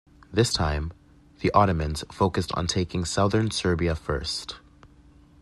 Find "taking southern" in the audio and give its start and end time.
2.65-3.51